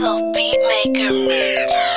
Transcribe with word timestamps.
Beatmaker. 0.00 1.89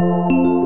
you 0.00 0.57